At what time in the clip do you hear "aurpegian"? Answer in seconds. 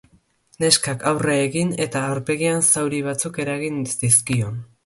2.13-2.65